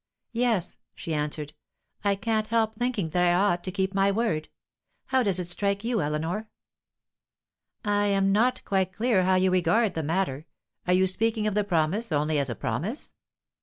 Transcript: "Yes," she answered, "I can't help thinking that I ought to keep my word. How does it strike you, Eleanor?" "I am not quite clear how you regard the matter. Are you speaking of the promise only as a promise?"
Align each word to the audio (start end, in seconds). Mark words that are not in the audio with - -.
"Yes," 0.33 0.79
she 0.95 1.13
answered, 1.13 1.53
"I 2.03 2.15
can't 2.15 2.47
help 2.47 2.73
thinking 2.73 3.09
that 3.11 3.21
I 3.23 3.35
ought 3.35 3.63
to 3.63 3.71
keep 3.71 3.93
my 3.93 4.09
word. 4.09 4.49
How 5.05 5.21
does 5.21 5.39
it 5.39 5.45
strike 5.45 5.83
you, 5.83 6.01
Eleanor?" 6.01 6.49
"I 7.85 8.07
am 8.07 8.31
not 8.31 8.65
quite 8.65 8.93
clear 8.93 9.25
how 9.25 9.35
you 9.35 9.51
regard 9.51 9.93
the 9.93 10.01
matter. 10.01 10.47
Are 10.87 10.93
you 10.93 11.05
speaking 11.05 11.45
of 11.45 11.53
the 11.53 11.63
promise 11.63 12.11
only 12.11 12.39
as 12.39 12.49
a 12.49 12.55
promise?" 12.55 13.13